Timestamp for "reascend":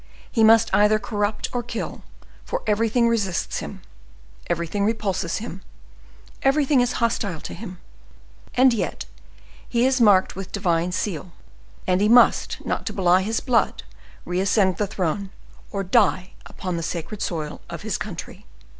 14.25-14.77